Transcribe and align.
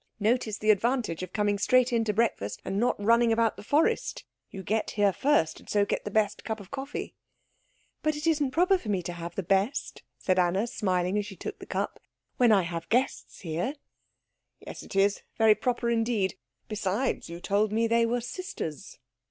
Notice 0.19 0.57
the 0.57 0.71
advantage 0.71 1.21
of 1.21 1.31
coming 1.31 1.59
straight 1.59 1.93
in 1.93 2.03
to 2.05 2.11
breakfast, 2.11 2.59
and 2.65 2.79
not 2.79 2.99
running 2.99 3.31
about 3.31 3.55
the 3.55 3.61
forest 3.63 4.23
you 4.49 4.63
get 4.63 4.89
here 4.97 5.13
first, 5.13 5.59
and 5.59 5.69
so 5.69 5.85
get 5.85 6.05
the 6.05 6.09
best 6.09 6.43
cup 6.43 6.59
of 6.59 6.71
coffee." 6.71 7.13
"But 8.01 8.15
it 8.15 8.25
isn't 8.25 8.49
proper 8.49 8.79
for 8.79 8.89
me 8.89 9.03
to 9.03 9.13
have 9.13 9.35
the 9.35 9.43
best," 9.43 10.01
said 10.17 10.39
Anna, 10.39 10.65
smiling 10.65 11.19
as 11.19 11.27
she 11.27 11.35
took 11.35 11.59
the 11.59 11.67
cup, 11.67 11.99
"when 12.37 12.51
I 12.51 12.63
have 12.63 12.89
guests 12.89 13.41
here." 13.41 13.75
"Yes, 14.59 14.81
it 14.81 14.95
is 14.95 15.21
very 15.37 15.53
proper 15.53 15.87
indeed. 15.91 16.33
Besides, 16.67 17.29
you 17.29 17.39
told 17.39 17.71
me 17.71 17.85
they 17.85 18.07
were 18.07 18.21
sisters." 18.21 18.97